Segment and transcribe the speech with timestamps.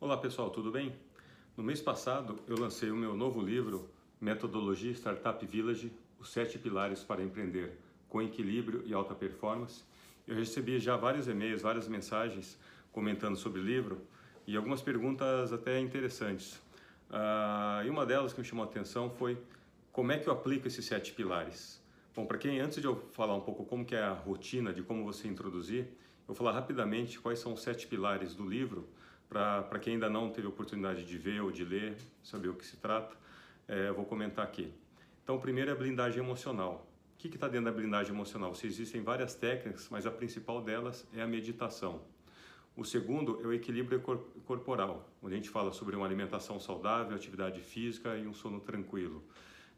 [0.00, 0.92] Olá pessoal, tudo bem?
[1.56, 3.88] No mês passado eu lancei o meu novo livro,
[4.20, 7.78] Metodologia Startup Village, os sete pilares para empreender
[8.08, 9.84] com equilíbrio e alta performance.
[10.26, 12.58] Eu recebi já vários e-mails, várias mensagens
[12.92, 14.02] comentando sobre o livro
[14.46, 16.60] e algumas perguntas até interessantes.
[17.08, 19.38] Ah, e uma delas que me chamou a atenção foi
[19.92, 21.80] como é que eu aplico esses sete pilares?
[22.14, 24.82] Bom, para quem antes de eu falar um pouco como que é a rotina de
[24.82, 28.88] como você introduzir, eu vou falar rapidamente quais são os sete pilares do livro
[29.34, 32.76] para quem ainda não teve oportunidade de ver ou de ler, saber o que se
[32.76, 33.16] trata,
[33.66, 34.72] é, vou comentar aqui.
[35.24, 36.86] Então, o primeiro é a blindagem emocional.
[37.14, 38.54] O que está dentro da blindagem emocional?
[38.54, 42.02] Se existem várias técnicas, mas a principal delas é a meditação.
[42.76, 44.00] O segundo é o equilíbrio
[44.46, 49.24] corporal, onde a gente fala sobre uma alimentação saudável, atividade física e um sono tranquilo.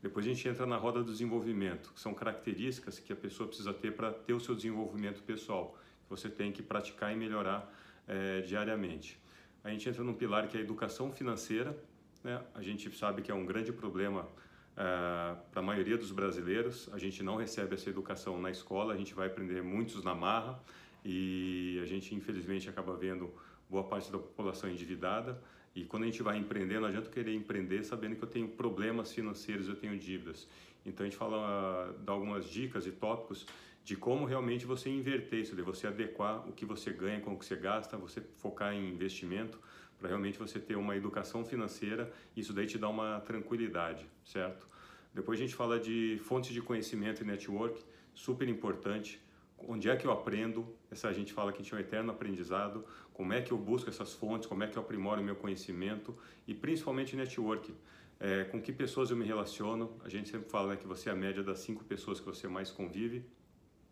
[0.02, 3.72] Depois a gente entra na roda do desenvolvimento, que são características que a pessoa precisa
[3.72, 7.72] ter para ter o seu desenvolvimento pessoal, que você tem que praticar e melhorar
[8.06, 9.18] é, diariamente
[9.66, 11.76] a gente entra num pilar que é a educação financeira.
[12.22, 12.40] Né?
[12.54, 16.88] A gente sabe que é um grande problema uh, para a maioria dos brasileiros.
[16.92, 20.56] A gente não recebe essa educação na escola, a gente vai aprender muitos na marra
[21.04, 23.34] e a gente infelizmente acaba vendo
[23.68, 25.42] boa parte da população endividada.
[25.76, 29.12] E quando a gente vai empreender, não adianta querer empreender sabendo que eu tenho problemas
[29.12, 30.48] financeiros, eu tenho dívidas.
[30.86, 33.46] Então a gente fala, dá algumas dicas e tópicos
[33.84, 37.38] de como realmente você inverter isso, de você adequar o que você ganha com o
[37.38, 39.60] que você gasta, você focar em investimento
[39.98, 44.66] para realmente você ter uma educação financeira, isso daí te dá uma tranquilidade, certo?
[45.14, 47.82] Depois a gente fala de fontes de conhecimento e network,
[48.14, 49.20] super importante.
[49.58, 50.66] Onde é que eu aprendo?
[50.90, 52.84] Essa gente fala que a gente é um eterno aprendizado.
[53.12, 54.46] Como é que eu busco essas fontes?
[54.46, 56.16] Como é que eu aprimoro o meu conhecimento?
[56.46, 57.74] E principalmente network.
[58.18, 59.98] É, com que pessoas eu me relaciono?
[60.04, 62.46] A gente sempre fala né, que você é a média das cinco pessoas que você
[62.46, 63.24] mais convive.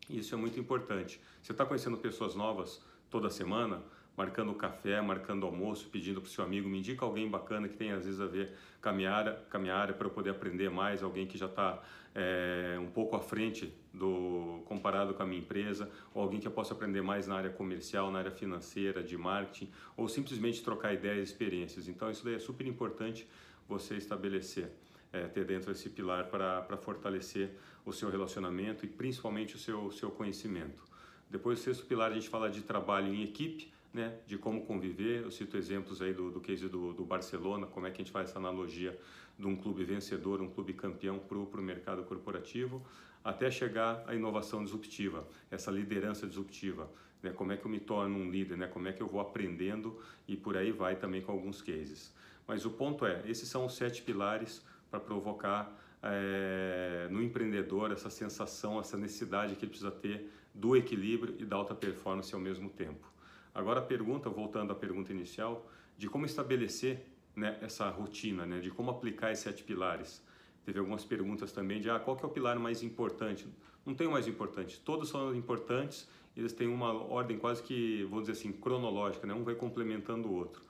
[0.08, 1.20] Isso é muito importante.
[1.42, 3.82] Você está conhecendo pessoas novas toda semana,
[4.16, 7.90] marcando café, marcando almoço, pedindo para o seu amigo, me indica alguém bacana que tem
[7.92, 11.38] às vezes a ver com a minha área para eu poder aprender mais, alguém que
[11.38, 11.82] já está
[12.14, 16.52] é, um pouco à frente do comparado com a minha empresa, ou alguém que eu
[16.52, 21.28] possa aprender mais na área comercial, na área financeira, de marketing, ou simplesmente trocar ideias
[21.28, 21.88] e experiências.
[21.88, 23.26] Então isso daí é super importante
[23.68, 24.70] você estabelecer
[25.14, 27.50] é, ter dentro esse pilar para fortalecer
[27.86, 30.82] o seu relacionamento e principalmente o seu, seu conhecimento.
[31.30, 35.22] Depois, o sexto pilar, a gente fala de trabalho em equipe, né, de como conviver.
[35.22, 38.10] Eu cito exemplos aí do, do case do, do Barcelona, como é que a gente
[38.10, 38.98] faz essa analogia
[39.38, 42.84] de um clube vencedor, um clube campeão para o mercado corporativo,
[43.22, 46.90] até chegar à inovação disruptiva, essa liderança disruptiva.
[47.22, 49.18] Né, como é que eu me torno um líder, né, como é que eu vou
[49.18, 52.12] aprendendo e por aí vai também com alguns cases.
[52.46, 58.10] Mas o ponto é, esses são os sete pilares para provocar é, no empreendedor essa
[58.10, 62.68] sensação, essa necessidade que ele precisa ter do equilíbrio e da alta performance ao mesmo
[62.68, 63.13] tempo.
[63.54, 67.06] Agora a pergunta, voltando à pergunta inicial, de como estabelecer
[67.36, 70.22] né, essa rotina, né, de como aplicar esses sete pilares.
[70.64, 73.46] Teve algumas perguntas também de ah, qual é o pilar mais importante?
[73.86, 78.20] Não tem o mais importante, todos são importantes, eles têm uma ordem quase que, vou
[78.20, 79.34] dizer assim, cronológica, né?
[79.34, 80.62] um vai complementando o outro.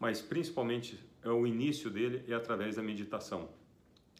[0.00, 3.48] Mas principalmente é o início dele é através da meditação.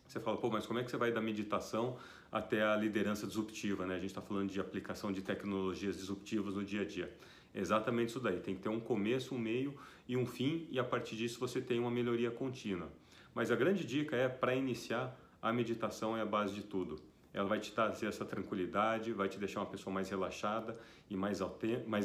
[0.07, 1.97] Você fala, pô, mas como é que você vai da meditação
[2.31, 3.95] até a liderança disruptiva, né?
[3.95, 7.13] A gente está falando de aplicação de tecnologias disruptivas no dia a dia.
[7.55, 9.75] Exatamente isso daí, tem que ter um começo, um meio
[10.09, 12.91] e um fim e a partir disso você tem uma melhoria contínua.
[13.35, 17.01] Mas a grande dica é, para iniciar, a meditação é a base de tudo
[17.33, 21.41] ela vai te trazer essa tranquilidade, vai te deixar uma pessoa mais relaxada e mais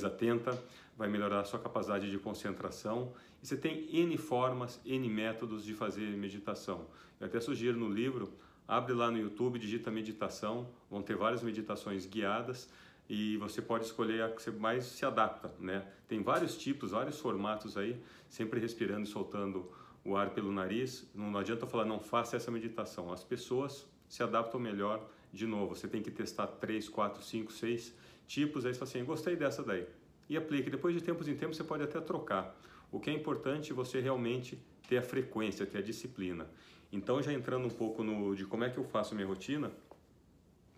[0.06, 0.64] atenta,
[0.96, 3.14] vai melhorar a sua capacidade de concentração.
[3.44, 6.88] E você tem N formas, N métodos de fazer meditação.
[7.20, 8.32] Eu até sugiro no livro,
[8.68, 12.70] abre lá no YouTube, digita meditação, vão ter várias meditações guiadas
[13.10, 15.86] e você pode escolher a que você mais se adapta, né?
[16.08, 19.72] Tem vários tipos, vários formatos aí, sempre respirando e soltando
[20.04, 21.10] o ar pelo nariz.
[21.14, 23.12] Não, adianta falar, não faça essa meditação.
[23.12, 27.94] As pessoas se adaptam melhor de novo, você tem que testar 3, 4, 5, 6
[28.26, 29.86] tipos, aí você fala assim, gostei dessa daí.
[30.30, 30.70] E aplique.
[30.70, 32.58] Depois de tempos em tempos você pode até trocar.
[32.92, 36.48] O que é importante é você realmente ter a frequência, ter a disciplina.
[36.92, 39.72] Então, já entrando um pouco no de como é que eu faço minha rotina,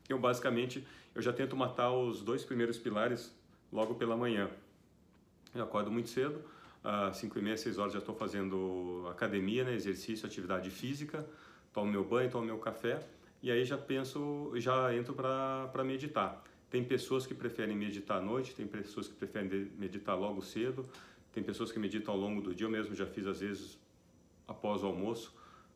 [0.10, 0.86] eu basicamente
[1.16, 3.34] eu já tento matar os dois primeiros pilares
[3.72, 4.50] logo pela manhã.
[5.54, 6.44] Eu acordo muito cedo,
[6.84, 11.26] às 5 e meia, 6 horas já estou fazendo academia, né, exercício, atividade física,
[11.74, 13.02] tomo meu banho, tomo meu café
[13.42, 16.44] e aí já penso, já entro para meditar.
[16.70, 20.86] Tem pessoas que preferem meditar à noite, tem pessoas que preferem meditar logo cedo,
[21.34, 23.80] tem pessoas que meditam ao longo do dia, eu mesmo já fiz às vezes
[24.48, 25.34] após o almoço,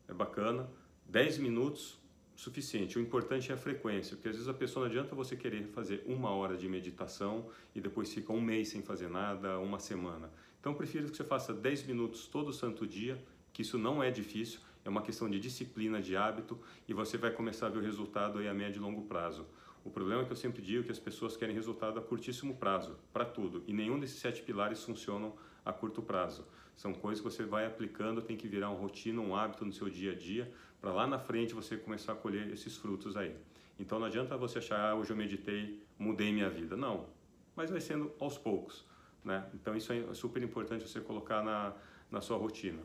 [0.07, 0.69] é bacana.
[1.05, 1.97] 10 minutos,
[2.35, 2.97] suficiente.
[2.97, 6.03] O importante é a frequência, porque às vezes a pessoa não adianta você querer fazer
[6.05, 10.31] uma hora de meditação e depois fica um mês sem fazer nada, uma semana.
[10.59, 13.21] Então, prefiro que você faça 10 minutos todo santo dia,
[13.51, 17.31] que isso não é difícil, é uma questão de disciplina, de hábito, e você vai
[17.31, 19.45] começar a ver o resultado aí a médio e longo prazo.
[19.83, 22.97] O problema é que eu sempre digo que as pessoas querem resultado a curtíssimo prazo,
[23.11, 25.33] para tudo, e nenhum desses sete pilares funcionam
[25.65, 26.45] a curto prazo.
[26.75, 29.89] São coisas que você vai aplicando, tem que virar uma rotina, um hábito no seu
[29.89, 30.51] dia a dia,
[30.81, 33.35] para lá na frente você começar a colher esses frutos aí.
[33.79, 36.75] Então não adianta você achar, ah, hoje eu meditei, mudei minha vida.
[36.75, 37.07] Não,
[37.55, 38.85] mas vai sendo aos poucos.
[39.23, 39.45] Né?
[39.53, 41.73] Então isso é super importante você colocar na,
[42.11, 42.81] na sua rotina.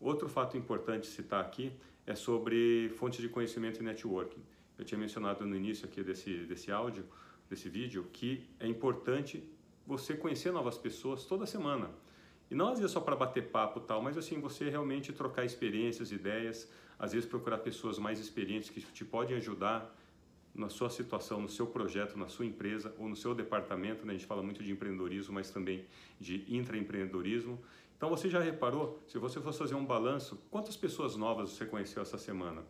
[0.00, 1.72] Outro fato importante citar aqui
[2.06, 4.42] é sobre fontes de conhecimento e networking.
[4.78, 7.04] Eu tinha mencionado no início aqui desse, desse áudio,
[7.50, 9.42] desse vídeo, que é importante
[9.86, 11.90] você conhecer novas pessoas toda semana.
[12.50, 16.10] E não às vezes só para bater papo tal, mas assim, você realmente trocar experiências,
[16.10, 19.94] ideias, às vezes procurar pessoas mais experientes que te podem ajudar
[20.54, 24.04] na sua situação, no seu projeto, na sua empresa ou no seu departamento.
[24.04, 24.14] Né?
[24.14, 25.84] A gente fala muito de empreendedorismo, mas também
[26.18, 27.58] de intraempreendedorismo.
[27.96, 32.02] Então você já reparou, se você fosse fazer um balanço, quantas pessoas novas você conheceu
[32.02, 32.62] essa semana?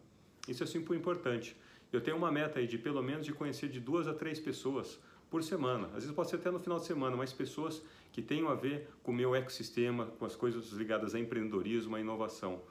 [0.46, 1.56] Isso é super importante.
[1.92, 4.98] Eu tenho uma meta aí de pelo menos de conhecer de duas a três pessoas
[5.30, 5.86] por semana.
[5.88, 7.82] Às vezes pode ser até no final de semana, mas pessoas
[8.12, 12.00] que tenham a ver com o meu ecossistema, com as coisas ligadas a empreendedorismo, a
[12.00, 12.62] inovação.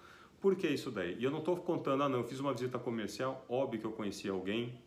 [0.42, 1.18] Por que isso daí?
[1.20, 3.92] E eu não estou contando, ah não, eu fiz uma visita comercial, óbvio que eu
[3.92, 4.80] conheci alguém,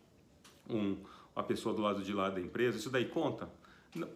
[0.69, 0.97] um,
[1.35, 3.49] uma pessoa do lado de lá da empresa, isso daí conta?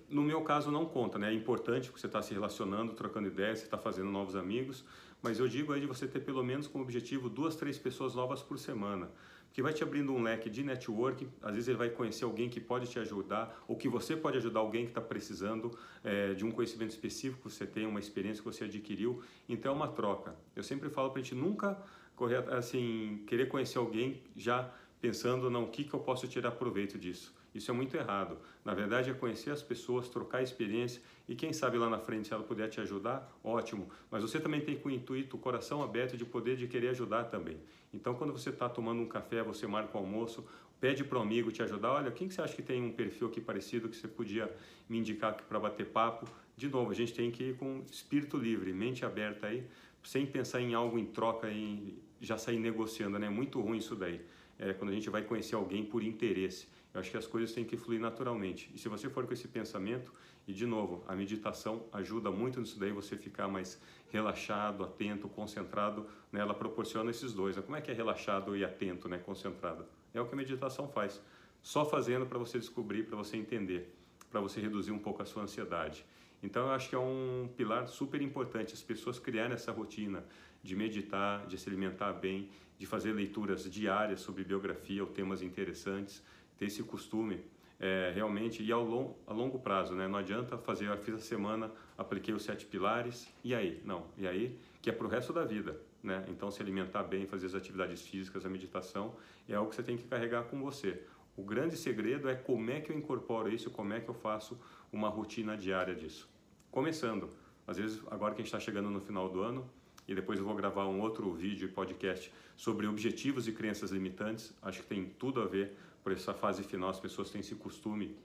[0.09, 1.31] No meu caso não conta, né?
[1.31, 4.85] É importante porque você está se relacionando, trocando ideias, você está fazendo novos amigos,
[5.25, 8.43] mas eu digo aí de você ter pelo menos como objetivo duas, três pessoas novas
[8.43, 9.11] por semana,
[9.55, 11.27] que vai te abrindo um leque de network.
[11.41, 14.61] Às vezes ele vai conhecer alguém que pode te ajudar, ou que você pode ajudar
[14.61, 18.45] alguém que está precisando é, de um conhecimento específico que você tem, uma experiência que
[18.45, 19.23] você adquiriu.
[19.49, 20.37] Então é uma troca.
[20.55, 21.83] Eu sempre falo para a gente nunca
[22.15, 24.71] correr, assim, querer conhecer alguém já
[25.05, 27.35] pensando não, o que, que eu posso tirar proveito disso.
[27.55, 28.39] Isso é muito errado.
[28.65, 32.33] Na verdade, é conhecer as pessoas, trocar experiência e quem sabe lá na frente, se
[32.33, 33.91] ela puder te ajudar, ótimo.
[34.11, 37.25] Mas você também tem com o intuito, o coração aberto de poder, de querer ajudar
[37.25, 37.59] também.
[37.93, 40.43] Então, quando você está tomando um café, você marca o almoço,
[40.81, 41.93] pede para um amigo te ajudar.
[41.93, 44.51] Olha, quem que você acha que tem um perfil aqui parecido que você podia
[44.89, 46.27] me indicar para bater papo?
[46.57, 49.67] De novo, a gente tem que ir com espírito livre, mente aberta aí,
[50.03, 53.27] sem pensar em algo em troca e já sair negociando, né?
[53.27, 54.25] É muito ruim isso daí.
[54.59, 56.69] É quando a gente vai conhecer alguém por interesse.
[56.93, 58.71] Eu acho que as coisas têm que fluir naturalmente.
[58.73, 60.13] E se você for com esse pensamento,
[60.47, 63.81] e de novo, a meditação ajuda muito nisso daí, você ficar mais
[64.11, 66.41] relaxado, atento, concentrado, né?
[66.41, 67.57] ela proporciona esses dois.
[67.57, 67.63] Né?
[67.63, 69.19] Como é que é relaxado e atento, né?
[69.19, 69.87] concentrado?
[70.13, 71.21] É o que a meditação faz.
[71.61, 73.93] Só fazendo para você descobrir, para você entender,
[74.31, 76.05] para você reduzir um pouco a sua ansiedade.
[76.43, 80.23] Então eu acho que é um pilar super importante as pessoas criarem essa rotina
[80.63, 86.23] de meditar, de se alimentar bem, de fazer leituras diárias sobre biografia ou temas interessantes,
[86.59, 87.41] ter esse costume
[87.79, 90.07] é, realmente e ao longo, a longo prazo, né?
[90.07, 94.27] Não adianta fazer, eu fiz a semana, apliquei os sete pilares e aí, não, e
[94.27, 96.25] aí que é para o resto da vida, né?
[96.29, 99.15] Então se alimentar bem, fazer as atividades físicas, a meditação
[99.49, 101.03] é algo que você tem que carregar com você.
[101.37, 104.59] O grande segredo é como é que eu incorporo isso, como é que eu faço
[104.93, 106.29] uma rotina diária disso.
[106.71, 107.31] Começando,
[107.67, 109.69] às vezes agora que a gente está chegando no final do ano,
[110.07, 114.55] e depois eu vou gravar um outro vídeo e podcast sobre objetivos e crenças limitantes.
[114.63, 116.91] Acho que tem tudo a ver por essa fase final.
[116.91, 118.17] As pessoas têm esse costume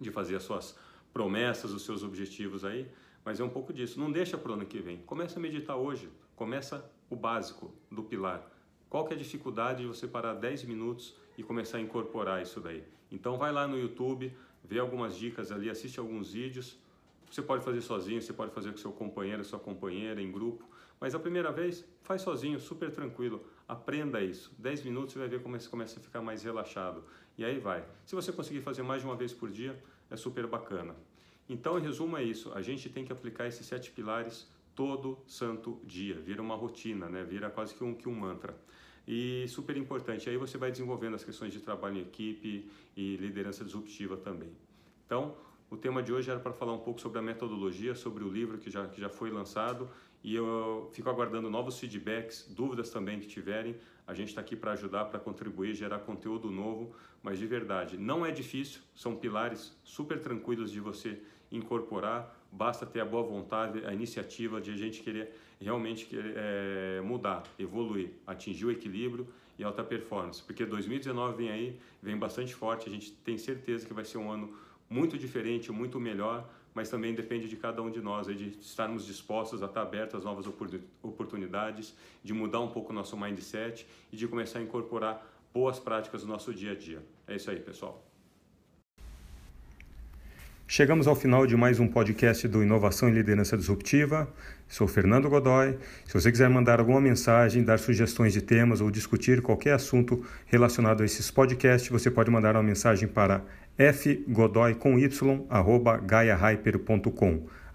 [0.00, 0.76] de fazer as suas
[1.12, 2.90] promessas, os seus objetivos aí,
[3.24, 4.00] mas é um pouco disso.
[4.00, 4.98] Não deixa para o ano que vem.
[4.98, 6.08] Começa a meditar hoje.
[6.34, 8.50] Começa o básico do pilar.
[8.90, 12.60] Qual que é a dificuldade de você parar 10 minutos e começar a incorporar isso
[12.60, 12.82] daí?
[13.10, 14.32] Então vai lá no YouTube,
[14.64, 16.76] vê algumas dicas ali, assiste alguns vídeos.
[17.30, 20.64] Você pode fazer sozinho, você pode fazer com seu companheiro, sua companheira, em grupo.
[21.04, 23.44] Mas a primeira vez, faz sozinho, super tranquilo.
[23.68, 24.50] Aprenda isso.
[24.56, 27.04] 10 minutos você vai ver como você começa a ficar mais relaxado.
[27.36, 27.84] E aí vai.
[28.06, 29.78] Se você conseguir fazer mais de uma vez por dia,
[30.10, 30.96] é super bacana.
[31.46, 32.50] Então, em resumo, é isso.
[32.54, 36.18] A gente tem que aplicar esses sete pilares todo santo dia.
[36.18, 37.22] Vira uma rotina, né?
[37.22, 38.56] Vira quase que um, que um mantra.
[39.06, 40.30] E super importante.
[40.30, 44.48] Aí você vai desenvolvendo as questões de trabalho em equipe e liderança disruptiva também.
[45.04, 45.36] Então,
[45.70, 48.56] o tema de hoje era para falar um pouco sobre a metodologia, sobre o livro
[48.56, 49.90] que já, que já foi lançado
[50.24, 53.76] e eu fico aguardando novos feedbacks, dúvidas também que tiverem.
[54.06, 58.24] A gente está aqui para ajudar, para contribuir, gerar conteúdo novo, mas de verdade, não
[58.24, 61.20] é difícil, são pilares super tranquilos de você
[61.52, 67.00] incorporar, basta ter a boa vontade, a iniciativa de a gente querer realmente querer, é,
[67.02, 69.28] mudar, evoluir, atingir o equilíbrio
[69.58, 73.92] e alta performance, porque 2019 vem aí, vem bastante forte, a gente tem certeza que
[73.92, 74.56] vai ser um ano
[74.88, 79.62] muito diferente, muito melhor, mas também depende de cada um de nós, de estarmos dispostos
[79.62, 80.46] a estar abertos às novas
[81.02, 86.24] oportunidades, de mudar um pouco o nosso mindset e de começar a incorporar boas práticas
[86.24, 87.00] no nosso dia a dia.
[87.28, 88.04] É isso aí, pessoal.
[90.66, 94.26] Chegamos ao final de mais um podcast do Inovação e Liderança Disruptiva.
[94.66, 95.78] Sou Fernando Godoy.
[96.06, 101.02] Se você quiser mandar alguma mensagem, dar sugestões de temas ou discutir qualquer assunto relacionado
[101.02, 103.44] a esses podcasts, você pode mandar uma mensagem para
[103.78, 106.00] fgodoy com y arroba.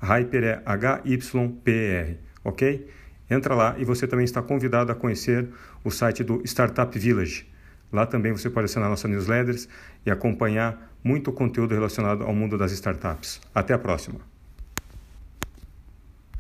[0.01, 2.87] Hyper é H-Y-P-E-R, ok?
[3.29, 5.47] Entra lá e você também está convidado a conhecer
[5.83, 7.47] o site do Startup Village.
[7.91, 9.67] Lá também você pode assinar nossas newsletters
[10.05, 13.41] e acompanhar muito conteúdo relacionado ao mundo das startups.
[13.53, 14.28] Até a próxima!